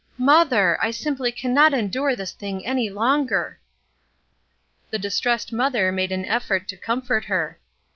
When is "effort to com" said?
6.25-7.03